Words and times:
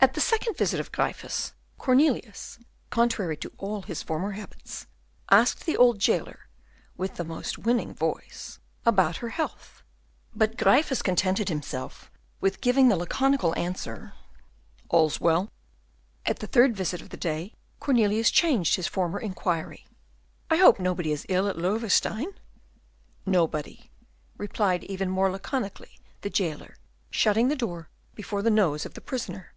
At 0.00 0.14
the 0.14 0.20
second 0.20 0.56
visit 0.56 0.78
of 0.78 0.92
Gryphus, 0.92 1.54
Cornelius, 1.76 2.60
contrary 2.88 3.36
to 3.38 3.50
all 3.58 3.82
his 3.82 4.00
former 4.00 4.30
habits, 4.30 4.86
asked 5.28 5.66
the 5.66 5.76
old 5.76 5.98
jailer, 5.98 6.46
with 6.96 7.16
the 7.16 7.24
most 7.24 7.58
winning 7.58 7.92
voice, 7.94 8.60
about 8.86 9.16
her 9.16 9.30
health; 9.30 9.82
but 10.32 10.56
Gryphus 10.56 11.02
contented 11.02 11.48
himself 11.48 12.12
with 12.40 12.60
giving 12.60 12.88
the 12.88 12.96
laconical 12.96 13.56
answer, 13.58 14.12
"All's 14.88 15.20
well." 15.20 15.50
At 16.24 16.38
the 16.38 16.46
third 16.46 16.76
visit 16.76 17.02
of 17.02 17.08
the 17.08 17.16
day, 17.16 17.52
Cornelius 17.80 18.30
changed 18.30 18.76
his 18.76 18.86
former 18.86 19.18
inquiry: 19.18 19.84
"I 20.48 20.58
hope 20.58 20.78
nobody 20.78 21.10
is 21.10 21.26
ill 21.28 21.48
at 21.48 21.56
Loewestein?" 21.58 22.34
"Nobody," 23.26 23.90
replied, 24.36 24.84
even 24.84 25.10
more 25.10 25.28
laconically, 25.28 25.98
the 26.20 26.30
jailer, 26.30 26.76
shutting 27.10 27.48
the 27.48 27.56
door 27.56 27.88
before 28.14 28.42
the 28.42 28.48
nose 28.48 28.86
of 28.86 28.94
the 28.94 29.00
prisoner. 29.00 29.54